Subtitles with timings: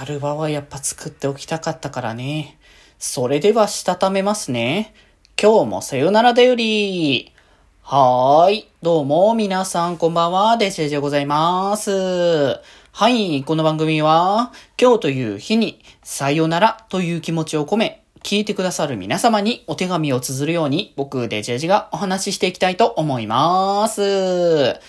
[0.00, 2.56] タルバはやっぱ作っておきたかったからね。
[2.98, 4.94] それではしたためますね。
[5.38, 7.34] 今日もさよならだより。
[7.82, 8.68] はーい。
[8.80, 10.56] どうも、皆さん、こんばんは。
[10.56, 11.90] デジェジでございます。
[11.90, 12.62] は
[13.10, 13.44] い。
[13.44, 24.00] この番組は、今日という日に、さよならという気持ちを込め、聞いてくださる皆様にお手紙を綴るように、僕、デジェジがお話ししていきたいと思います。
[24.00, 24.80] は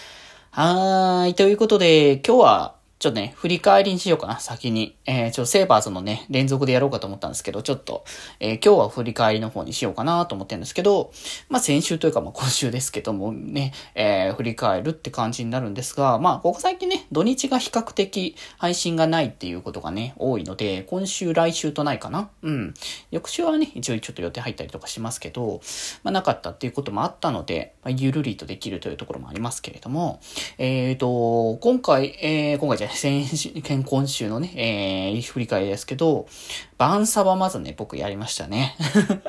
[1.25, 1.36] ーい。
[1.36, 4.95] ということで、今日は、ちょっとね、振り返りにしようかな、先に。
[5.07, 8.05] えー、ちょっとセーバーズのね、連続でやろうかと思ったんですけど、ちょっと、
[8.39, 11.12] えー、今日は振り返りの方にしようかなと思ってるんですけど、
[11.49, 22.29] まあ先週というか、まあ今週ですけどもね、えー、振り返るって感じになるんですが、まあここ最近ね、土日が比較的配信がないっていうことがね、多いので、今週、来週とないかな。
[22.43, 22.76] うん。
[23.09, 25.62] 翌週はね、一応ちょっと予定入ったりとかしますけど、
[26.04, 30.20] まあなかったっていうこともあったので、まあ、ゆるりとできるというところもありますけれども、
[30.59, 36.27] えーと、今回、えー、今回じゃ先週、今週のね、えー、振り返りですけど、
[36.77, 38.76] バンサバまずね、僕やりましたね。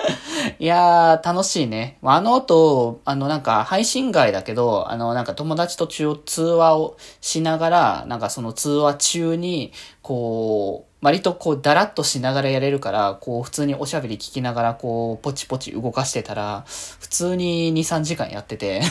[0.59, 1.99] いやー、楽しいね。
[2.03, 18.83] あの後、あのなんか配信外だけど、あのなんか友達と通話をしながら、なんかその通話中に、こう、割とこう、だらっとしながらやれるから、こう、普通におしゃべり聞きながら、こう、ポチポチ動かしてたら、普通に2、3時間やってて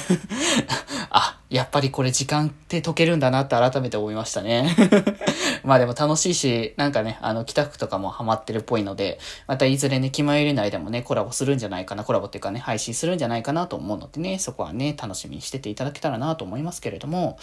[1.10, 4.74] あ、やっぱりこれ時間って解けるんだなって改めて思いましたね。
[5.66, 17.38] まあでも楽しいし、なんかね、あの、北区とかもハマってるっぽいので、またいずれね、気まより内でもね、コラボするんじゃないかな、コラボっていうかね、配信するんじゃないかなと思うのでね、そこはね、楽しみにしてていただけたらなと思いますけれども、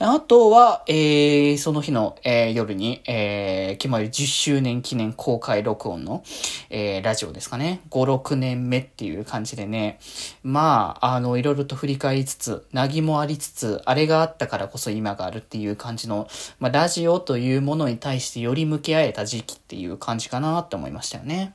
[0.00, 6.22] あとは、えー、その日の、えー、夜に、えー、気ま10周年記念公開録音の、
[6.70, 7.80] えー、ラジオですかね。
[7.90, 9.98] 5、6年目っていう感じでね。
[10.42, 21.54] まあ、あの、いろいろと振り返りつつ、なぎもありつつ、あれがあったからこそ今があるっていう感じの、まあ、ラジオというものに対してより向き合えた時期っていう感じかなって思いましたよね。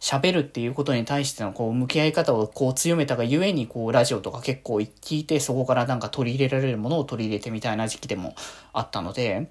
[0.00, 8.34] 喋るっていうことに対してのこう向き合い方をこう強めたがゆえにこうラジオとか結構聞いてそこからなんか取り入れられるものを取り入れてみたいな時期でも
[8.72, 9.50] あったので、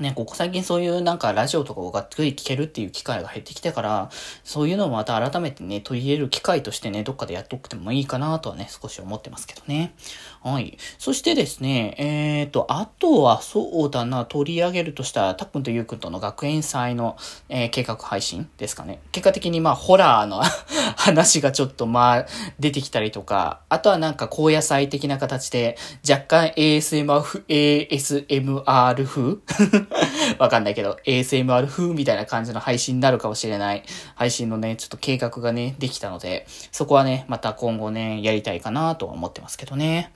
[0.00, 4.10] ね、ここ最近そういうなんかラジオとかをがっつり聞けるっていう機会が減ってきてから、
[4.42, 9.94] そういうのをまた改めてね、取り入れる機会としてね、どっかでやっとくてもいいかなとはね、少し思ってますけどね。
[10.42, 10.78] はい。
[10.98, 17.16] そしてですね、えっ、ー、と、あとはそうだな、取り上げるとしたら、たっくんとゆうくんとの学園祭の、
[17.50, 18.98] えー、計画配信ですかね。
[19.12, 20.42] 結果的にまあ、ホラーの
[20.96, 22.26] 話がちょっとまあ、
[22.58, 25.76] 出てきたりとか、あとはなんか高野菜的な形で、
[26.08, 29.81] 若干 ASMR、ASMR 風？
[30.38, 33.82] わかんないけど、ASMR 風みたいな感じの配信になるかもしれない
[34.14, 40.12] 配信のね、ちょっと計画がね、できたので、そこはね、また今後ね、やりたいかなとは思ってますけどね。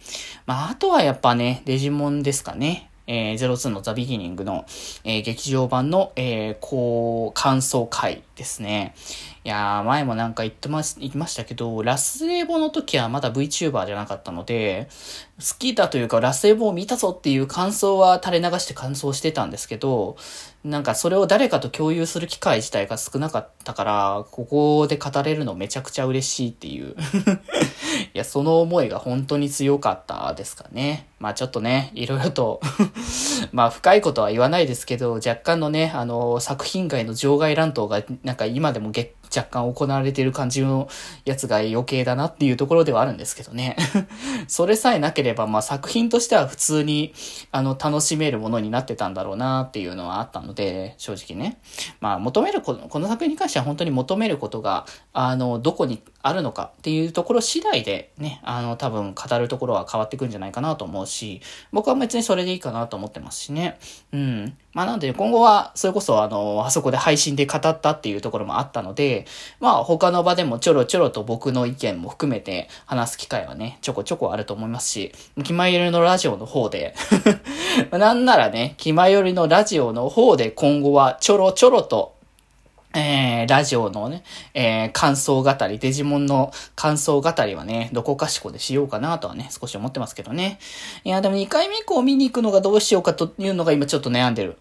[0.46, 2.90] まあ、あとはやっぱね、デジモンですかね。
[3.06, 4.64] えー、02のザ・ビギニングの、
[5.04, 8.94] えー、劇場版の、えー、こう、感想会ですね。
[9.46, 14.88] いやー、前もなんか言ってまし、言いましたけど、ラスエボの時はまだ VTuber じゃなかったので、
[15.38, 20.16] 好きだというか、ラスエボを見たぞっていう感想は垂れ流して感想してたんですけど、
[20.64, 26.96] なんかそれを誰かと共有する機会自体が少なかったから、ここで語れるのめちゃくちゃ嬉しいっていう。
[28.14, 31.06] いや、その思いが本当に強かったですかね。
[31.20, 32.60] まあちょっとね、いろいろと
[33.52, 38.90] まあ深いことは言わないですけど、若干のね、あの、作品外の場外乱闘がなんか今でも
[39.34, 40.88] 若干行われている感じの
[41.24, 43.76] やつが余計だなっていうところではあるんですけどね。
[44.48, 47.14] それさえなければ、まあ作品としては普通に、
[47.52, 51.58] あの、楽しめるものになってたんだろうなっていうのはあったので、正直ね。
[52.00, 63.78] まあ求めるこの、この作品に関しては本当に求めることが、あの、どこにあるのかっていうところ次第でね、あの、多分語るところは変わってくんじゃないかなと思うし、僕は別にそれでいいかなと思ってますしね。
[64.12, 64.56] うん。
[64.72, 69.26] まあなんで今後は、それこそあの、あそこで配信で語ったっていうところもあったので、
[69.60, 75.12] まあ他の場でもちょろちょろと僕の意見も含めて話す機会はね、ちょこちょこあると思いますし、
[75.44, 76.94] 気前よりのラジオの方で
[77.92, 82.15] なんならね、気前よりのラジオの方で今後はちょろちょろと
[82.96, 90.58] えー、ラジオのね、えー、感想語り、デジモンの感想語りはね、どこかしこでしようかなとはね、少し思ってますけどね。
[91.04, 94.56] いや、でも2回目以降見に行くのがどうしようかというのが今ちょっと悩んでる。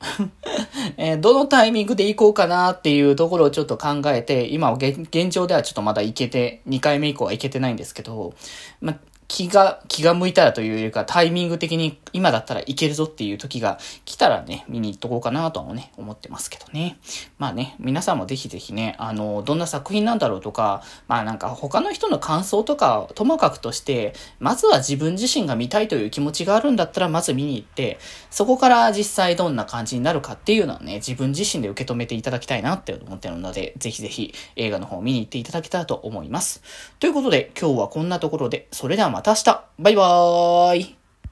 [0.98, 8.34] えー、どのタイミングで行こうかなっていうところをちょっと考えて、今は現状ではちょっとまだ行けて、2回目以降は行けてないんですけど、
[8.82, 8.96] ま、
[9.28, 17.00] 気が、気が向いたらというよりか、タイミング的に今だったらいけるぞっていう時が来たらね、見に行っとこうかなとはね、思ってますけどね。
[17.38, 27.98] まあね、皆さんもぜひぜひね、あの、どんな作品なんだろうとか、まあなんか他の人の感想とか、ともかくとして、まずは自分自身が見たいという気持ちがあるんだったら、まず見に行って、
[28.30, 36.62] そこから実際どんな感じになるかっていうのはね、自分自身で受け止めていただきたいなって思ってるので、ぜひぜひ映画の方見に行っていただけたらと思います。
[37.00, 39.64] ということで、今日はこんなところで、それではまた明日。
[39.80, 41.05] バイバーイ。